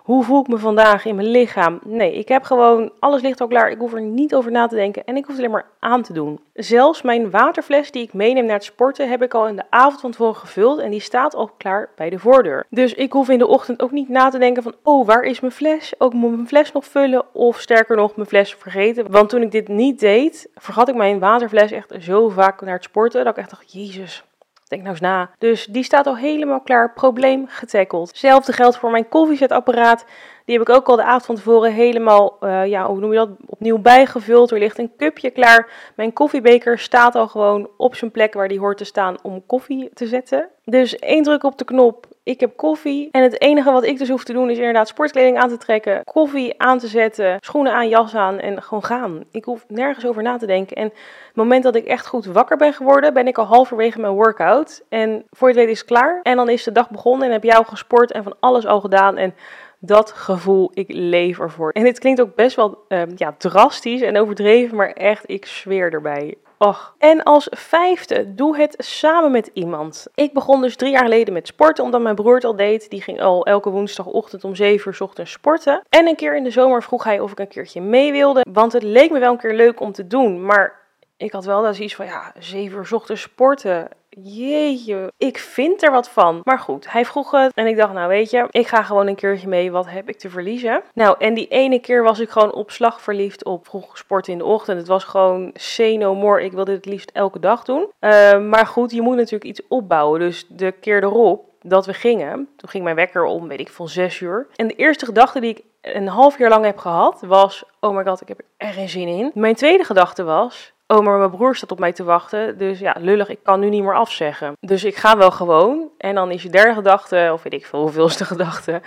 hoe 0.09 0.23
voel 0.23 0.41
ik 0.41 0.47
me 0.47 0.57
vandaag 0.57 1.05
in 1.05 1.15
mijn 1.15 1.27
lichaam? 1.27 1.79
Nee, 1.85 2.13
ik 2.13 2.27
heb 2.27 2.43
gewoon, 2.43 2.91
alles 2.99 3.21
ligt 3.21 3.41
al 3.41 3.47
klaar. 3.47 3.71
Ik 3.71 3.77
hoef 3.79 3.93
er 3.93 4.01
niet 4.01 4.35
over 4.35 4.51
na 4.51 4.67
te 4.67 4.75
denken 4.75 5.05
en 5.05 5.15
ik 5.15 5.25
hoef 5.25 5.35
het 5.35 5.37
alleen 5.37 5.51
maar 5.51 5.69
aan 5.79 6.01
te 6.01 6.13
doen. 6.13 6.39
Zelfs 6.53 7.01
mijn 7.01 7.29
waterfles 7.29 7.91
die 7.91 8.03
ik 8.03 8.13
meeneem 8.13 8.45
naar 8.45 8.55
het 8.55 8.63
sporten 8.63 9.09
heb 9.09 9.21
ik 9.21 9.33
al 9.33 9.47
in 9.47 9.55
de 9.55 9.63
avond 9.69 10.01
van 10.01 10.11
tevoren 10.11 10.35
gevuld 10.35 10.79
en 10.79 10.91
die 10.91 10.99
staat 10.99 11.35
al 11.35 11.51
klaar 11.57 11.89
bij 11.95 12.09
de 12.09 12.19
voordeur. 12.19 12.65
Dus 12.69 12.93
ik 12.93 13.11
hoef 13.11 13.29
in 13.29 13.37
de 13.37 13.47
ochtend 13.47 13.81
ook 13.81 13.91
niet 13.91 14.09
na 14.09 14.29
te 14.29 14.37
denken 14.37 14.63
van, 14.63 14.75
oh, 14.83 15.05
waar 15.05 15.23
is 15.23 15.39
mijn 15.39 15.53
fles? 15.53 15.93
Ook 15.97 16.13
moet 16.13 16.31
mijn 16.31 16.47
fles 16.47 16.71
nog 16.71 16.85
vullen 16.85 17.25
of 17.33 17.59
sterker 17.59 17.95
nog, 17.95 18.15
mijn 18.15 18.27
fles 18.27 18.55
vergeten. 18.55 19.11
Want 19.11 19.29
toen 19.29 19.41
ik 19.41 19.51
dit 19.51 19.67
niet 19.67 19.99
deed, 19.99 20.49
vergat 20.55 20.87
ik 20.87 20.95
mijn 20.95 21.19
waterfles 21.19 21.71
echt 21.71 21.93
zo 21.99 22.29
vaak 22.29 22.61
naar 22.61 22.73
het 22.73 22.83
sporten 22.83 23.23
dat 23.23 23.33
ik 23.33 23.39
echt 23.39 23.49
dacht, 23.49 23.73
jezus, 23.73 24.23
Denk 24.69 24.81
nou 24.81 24.93
eens 24.93 25.03
na. 25.03 25.29
Dus 25.38 25.65
die 25.65 25.83
staat 25.83 26.07
al 26.07 26.17
helemaal 26.17 26.61
klaar. 26.61 26.93
Probleem 26.93 27.47
getackled. 27.47 28.07
Hetzelfde 28.07 28.53
geldt 28.53 28.77
voor 28.77 28.91
mijn 28.91 29.09
koffiezetapparaat. 29.09 30.05
Die 30.50 30.58
heb 30.58 30.68
ik 30.68 30.75
ook 30.75 30.88
al 30.88 30.96
de 30.96 31.03
avond 31.03 31.25
van 31.25 31.36
tevoren 31.36 31.74
helemaal, 31.74 32.38
uh, 32.41 32.65
ja, 32.65 32.88
hoe 32.88 33.00
noem 33.00 33.12
je 33.12 33.18
dat, 33.18 33.29
opnieuw 33.46 33.77
bijgevuld. 33.77 34.51
Er 34.51 34.60
ligt 34.60 34.77
een 34.77 34.91
cupje 34.98 35.29
klaar. 35.29 35.70
Mijn 35.96 36.13
koffiebeker 36.13 36.79
staat 36.79 37.15
al 37.15 37.27
gewoon 37.27 37.70
op 37.77 37.96
zijn 37.96 38.12
plek 38.12 38.34
waar 38.34 38.48
die 38.48 38.60
hoort 38.60 38.77
te 38.77 38.84
staan 38.84 39.18
om 39.22 39.46
koffie 39.46 39.89
te 39.94 40.08
zetten. 40.08 40.50
Dus 40.65 40.96
één 40.96 41.24
druk 41.24 41.44
op 41.44 41.58
de 41.58 41.65
knop 41.65 42.08
ik 42.29 42.39
heb 42.39 42.56
koffie. 42.56 43.10
En 43.12 43.24
het 43.24 43.41
enige 43.41 43.72
wat 43.72 43.84
ik 43.84 43.98
dus 43.98 44.10
hoef 44.10 44.24
te 44.24 44.34
doen 44.34 44.50
is 44.50 44.58
inderdaad 44.58 44.88
sportkleding 44.88 45.38
aan 45.38 45.50
te 45.50 45.58
trekken, 45.58 46.03
koffie 46.03 46.62
aan 46.62 46.77
te 46.77 46.88
zetten, 46.88 47.38
schoenen 47.39 47.74
aan, 47.74 47.89
jas 47.89 48.15
aan 48.15 48.39
en 48.39 48.62
gewoon 48.63 48.84
gaan. 48.84 49.24
Ik 49.32 49.46
hoef 49.46 49.65
nergens 49.68 50.06
over 50.06 50.24
na 50.24 50.38
te 50.38 50.46
denken. 50.46 50.75
En 50.75 50.84
het 50.84 51.36
moment 51.36 51.63
dat 51.63 51.75
ik 51.75 51.86
echt 51.86 52.08
goed 52.08 52.25
wakker 52.25 52.58
ben 52.58 52.74
geworden, 52.74 53.13
ben 53.13 53.27
ik 53.27 53.38
al 53.38 53.46
halverwege 53.46 54.00
mijn 54.00 54.13
workout. 54.13 54.84
En 54.89 55.25
voor 55.29 55.48
je 55.48 55.53
het 55.53 55.63
weet 55.63 55.74
is 55.74 55.79
het 55.79 55.88
klaar. 55.88 56.20
En 56.24 56.36
dan 56.36 56.50
is 56.50 56.63
de 56.63 56.72
dag 56.72 56.89
begonnen 56.89 57.27
en 57.27 57.34
heb 57.34 57.46
al 57.46 57.63
gesport 57.63 58.12
en 58.12 58.24
van 58.24 58.36
alles 58.39 58.65
al 58.65 58.82
gedaan. 58.82 59.18
En 59.18 59.34
dat 59.79 60.12
gevoel, 60.12 60.71
ik 60.74 60.86
leef 60.88 61.39
ervoor. 61.39 61.71
En 61.71 61.83
dit 61.83 62.00
klinkt 62.00 62.21
ook 62.21 62.36
best 62.36 62.55
wel 62.55 62.77
ehm, 62.88 63.12
ja, 63.15 63.36
drastisch 63.38 64.01
en 64.01 64.17
overdreven, 64.17 64.75
maar 64.75 64.91
echt, 64.91 65.24
ik 65.29 65.45
zweer 65.45 65.93
erbij. 65.93 66.38
Och. 66.57 66.95
En 66.98 67.24
als 67.24 67.48
vijfde, 67.51 68.36
doe 68.36 68.57
het 68.57 68.75
samen 68.77 69.31
met 69.31 69.50
iemand. 69.53 70.07
Ik 70.15 70.33
begon 70.33 70.62
dus 70.62 70.75
drie 70.75 70.91
jaar 70.91 71.03
geleden 71.03 71.33
met 71.33 71.48
sporten, 71.48 71.83
omdat 71.83 72.01
mijn 72.01 72.15
broer 72.15 72.36
het 72.36 72.43
al 72.43 72.55
deed. 72.55 72.89
Die 72.89 73.01
ging 73.01 73.21
al 73.21 73.45
elke 73.45 73.69
woensdagochtend 73.69 74.43
om 74.43 74.55
7 74.55 74.91
uur 74.91 75.01
ochtends 75.01 75.31
sporten. 75.31 75.81
En 75.89 76.07
een 76.07 76.15
keer 76.15 76.36
in 76.36 76.43
de 76.43 76.51
zomer 76.51 76.83
vroeg 76.83 77.03
hij 77.03 77.19
of 77.19 77.31
ik 77.31 77.39
een 77.39 77.48
keertje 77.48 77.81
mee 77.81 78.12
wilde. 78.12 78.45
Want 78.51 78.74
het 78.74 78.83
leek 78.83 79.12
me 79.12 79.19
wel 79.19 79.31
een 79.31 79.38
keer 79.38 79.53
leuk 79.53 79.79
om 79.79 79.91
te 79.91 80.07
doen. 80.07 80.45
Maar 80.45 80.79
ik 81.17 81.31
had 81.31 81.45
wel 81.45 81.74
zoiets 81.74 81.95
van, 81.95 82.05
ja, 82.05 82.33
7 82.39 82.77
uur 82.77 82.89
ochtends 82.91 83.21
sporten 83.21 83.89
jeetje, 84.23 85.11
ik 85.17 85.38
vind 85.38 85.83
er 85.83 85.91
wat 85.91 86.09
van. 86.09 86.41
Maar 86.43 86.59
goed, 86.59 86.91
hij 86.91 87.05
vroeg 87.05 87.31
het 87.31 87.51
en 87.53 87.67
ik 87.67 87.77
dacht, 87.77 87.93
nou 87.93 88.07
weet 88.07 88.29
je, 88.29 88.47
ik 88.51 88.67
ga 88.67 88.83
gewoon 88.83 89.07
een 89.07 89.15
keertje 89.15 89.47
mee, 89.47 89.71
wat 89.71 89.89
heb 89.89 90.09
ik 90.09 90.17
te 90.17 90.29
verliezen? 90.29 90.81
Nou, 90.93 91.15
en 91.19 91.33
die 91.33 91.47
ene 91.47 91.79
keer 91.79 92.03
was 92.03 92.19
ik 92.19 92.29
gewoon 92.29 92.53
op 92.53 92.71
slag 92.71 93.01
verliefd 93.01 93.45
op 93.45 93.67
vroeg 93.67 93.97
sport 93.97 94.27
in 94.27 94.38
de 94.38 94.45
ochtend. 94.45 94.77
Het 94.77 94.88
was 94.88 95.03
gewoon 95.03 95.51
say 95.53 95.95
no 95.95 96.15
more, 96.15 96.43
ik 96.43 96.51
wilde 96.51 96.71
het 96.71 96.85
liefst 96.85 97.11
elke 97.13 97.39
dag 97.39 97.63
doen. 97.63 97.88
Uh, 97.99 98.39
maar 98.39 98.67
goed, 98.67 98.91
je 98.91 99.01
moet 99.01 99.15
natuurlijk 99.15 99.43
iets 99.43 99.67
opbouwen, 99.67 100.19
dus 100.19 100.45
de 100.47 100.71
keer 100.71 101.03
erop 101.03 101.47
dat 101.61 101.85
we 101.85 101.93
gingen, 101.93 102.49
toen 102.55 102.69
ging 102.69 102.83
mijn 102.83 102.95
wekker 102.95 103.23
om, 103.23 103.47
weet 103.47 103.59
ik, 103.59 103.69
van 103.69 103.89
zes 103.89 104.19
uur. 104.19 104.47
En 104.55 104.67
de 104.67 104.75
eerste 104.75 105.05
gedachte 105.05 105.39
die 105.39 105.49
ik 105.49 105.63
een 105.81 106.07
half 106.07 106.38
jaar 106.38 106.49
lang 106.49 106.65
heb 106.65 106.77
gehad, 106.77 107.21
was, 107.21 107.63
oh 107.79 107.95
my 107.95 108.03
god, 108.03 108.21
ik 108.21 108.27
heb 108.27 108.41
er 108.57 108.73
geen 108.73 108.89
zin 108.89 109.07
in. 109.07 109.31
Mijn 109.33 109.55
tweede 109.55 109.83
gedachte 109.83 110.23
was, 110.23 110.73
oh, 110.93 111.05
maar 111.05 111.17
mijn 111.17 111.29
broer 111.29 111.55
staat 111.55 111.72
op 111.72 111.79
mij 111.79 111.93
te 111.93 112.03
wachten. 112.03 112.58
Dus 112.58 112.79
ja, 112.79 112.96
lullig, 113.00 113.29
ik 113.29 113.43
kan 113.43 113.60
nu 113.60 113.69
niet 113.69 113.84
meer 113.84 113.96
afzeggen. 113.96 114.53
Dus 114.60 114.84
ik 114.84 114.96
ga 114.96 115.17
wel 115.17 115.31
gewoon. 115.31 115.89
En 115.98 116.15
dan 116.15 116.31
is 116.31 116.43
je 116.43 116.50
derde 116.50 116.74
gedachte, 116.74 117.29
of 117.34 117.43
weet 117.43 117.53
ik 117.53 117.65
veel, 117.65 117.81
hoeveelste 117.81 118.25
gedachte. 118.34 118.81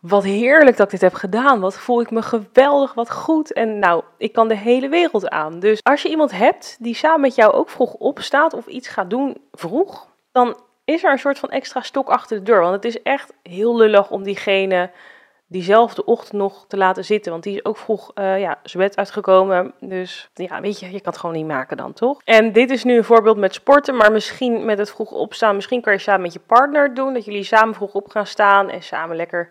Wat 0.00 0.24
heerlijk 0.24 0.76
dat 0.76 0.86
ik 0.86 0.92
dit 0.92 1.00
heb 1.00 1.14
gedaan. 1.14 1.60
Wat 1.60 1.78
voel 1.78 2.00
ik 2.00 2.10
me 2.10 2.22
geweldig, 2.22 2.94
wat 2.94 3.10
goed. 3.10 3.52
En 3.52 3.78
nou, 3.78 4.02
ik 4.18 4.32
kan 4.32 4.48
de 4.48 4.56
hele 4.56 4.88
wereld 4.88 5.28
aan. 5.28 5.60
Dus 5.60 5.82
als 5.82 6.02
je 6.02 6.08
iemand 6.08 6.32
hebt 6.32 6.76
die 6.80 6.94
samen 6.94 7.20
met 7.20 7.34
jou 7.34 7.52
ook 7.52 7.68
vroeg 7.68 7.94
opstaat 7.94 8.54
of 8.54 8.66
iets 8.66 8.88
gaat 8.88 9.10
doen 9.10 9.40
vroeg, 9.52 10.08
dan 10.32 10.56
is 10.84 11.04
er 11.04 11.10
een 11.10 11.18
soort 11.18 11.38
van 11.38 11.48
extra 11.50 11.80
stok 11.80 12.08
achter 12.08 12.36
de 12.36 12.42
deur. 12.42 12.60
Want 12.60 12.74
het 12.74 12.84
is 12.84 13.02
echt 13.02 13.32
heel 13.42 13.76
lullig 13.76 14.10
om 14.10 14.22
diegene 14.22 14.90
diezelfde 15.52 16.04
ochtend 16.04 16.40
nog 16.40 16.64
te 16.68 16.76
laten 16.76 17.04
zitten. 17.04 17.32
Want 17.32 17.44
die 17.44 17.54
is 17.54 17.64
ook 17.64 17.76
vroeg 17.76 18.10
uh, 18.14 18.40
ja, 18.40 18.58
zijn 18.62 18.82
bed 18.82 18.96
uitgekomen. 18.96 19.72
Dus 19.80 20.30
ja, 20.34 20.60
weet 20.60 20.80
je, 20.80 20.86
je 20.86 21.00
kan 21.00 21.12
het 21.12 21.18
gewoon 21.18 21.36
niet 21.36 21.46
maken 21.46 21.76
dan, 21.76 21.92
toch? 21.92 22.20
En 22.24 22.52
dit 22.52 22.70
is 22.70 22.84
nu 22.84 22.96
een 22.96 23.04
voorbeeld 23.04 23.36
met 23.36 23.54
sporten, 23.54 23.96
maar 23.96 24.12
misschien 24.12 24.64
met 24.64 24.78
het 24.78 24.90
vroeg 24.90 25.10
opstaan. 25.10 25.54
Misschien 25.54 25.80
kan 25.80 25.92
je 25.92 25.98
samen 25.98 26.22
met 26.22 26.32
je 26.32 26.40
partner 26.46 26.94
doen, 26.94 27.14
dat 27.14 27.24
jullie 27.24 27.44
samen 27.44 27.74
vroeg 27.74 27.92
op 27.92 28.10
gaan 28.10 28.26
staan 28.26 28.70
en 28.70 28.82
samen 28.82 29.16
lekker 29.16 29.48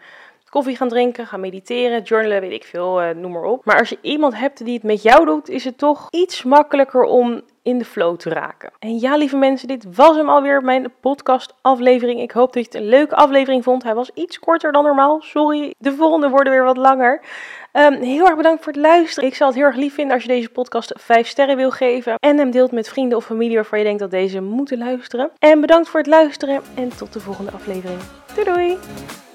koffie 0.52 0.76
gaan 0.76 0.90
drinken, 0.90 1.28
gaan 1.28 1.40
mediteren, 1.40 2.02
journalen, 2.02 2.42
weet 2.42 2.52
ik 2.52 2.64
veel, 2.64 3.04
uh, 3.04 3.10
noem 3.10 3.32
maar 3.32 3.44
op. 3.44 3.66
Maar 3.66 3.80
als 3.80 3.90
je 3.90 3.98
iemand 4.02 4.36
hebt 4.36 4.66
die 4.66 4.74
het 4.74 4.84
met 4.84 5.02
jou 5.02 5.26
doet, 5.26 5.50
is 5.50 5.64
het 5.64 5.78
toch 5.78 6.08
iets 6.10 6.44
makkelijker 6.44 7.04
om 7.04 7.42
in 7.64 7.78
de 7.78 7.86
flow 7.86 8.18
te 8.18 8.30
raken. 8.30 8.72
En 8.80 9.00
ja, 9.00 9.16
lieve 9.16 9.38
mensen, 9.38 9.68
dit 9.68 9.86
was 9.96 10.16
hem 10.16 10.30
alweer, 10.30 10.64
mijn 10.64 10.94
podcast 11.00 11.54
aflevering. 11.62 12.22
Ik 12.22 12.32
hoop 12.32 12.54
dat 12.54 12.64
je 12.64 12.70
het 12.72 12.82
een 12.82 12.90
leuke 12.90 13.16
aflevering 13.16 13.64
vond. 13.64 13.84
Hij 13.84 13.96
was 13.96 14.12
iets 14.14 14.40
korter 14.40 14.72
dan 14.72 14.84
normaal, 14.84 15.22
sorry. 15.22 15.74
De 15.78 15.96
volgende 15.96 16.30
worden 16.30 16.54
weer 16.54 16.64
wat 16.64 16.78
langer. 16.78 17.22
Um, 17.74 17.94
heel 17.94 18.26
erg 18.26 18.36
bedankt 18.36 18.64
voor 18.64 18.74
het 18.74 18.82
luisteren. 18.82 19.30
Ik 19.30 19.36
zal 19.36 19.48
het 19.48 19.56
heel 19.56 19.66
erg 19.66 19.76
lief 19.76 19.94
vinden 19.94 20.14
als 20.14 20.24
je 20.24 20.30
deze 20.30 20.50
podcast 20.50 20.94
5 20.98 21.28
sterren 21.28 21.56
wil 21.56 21.72
geven. 21.72 22.16
En 22.20 22.38
hem 22.38 22.52
deelt 22.52 22.72
met 22.72 22.90
vrienden 22.90 23.18
of 23.18 23.26
familie 23.26 23.56
waarvan 23.56 23.78
je 23.80 23.84
denkt 23.84 24.00
dat 24.00 24.12
deze 24.12 24.42
moeten 24.42 24.78
luisteren. 24.78 25.32
En 25.40 25.62
bedankt 25.62 25.90
voor 25.90 26.00
het 26.00 26.10
luisteren 26.10 26.62
en 26.76 26.98
tot 26.98 27.14
de 27.14 27.20
volgende 27.20 27.52
aflevering. 27.52 28.00
Doei 28.36 28.46
doei! 28.54 29.31